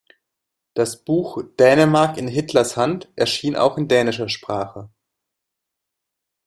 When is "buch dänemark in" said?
1.05-2.27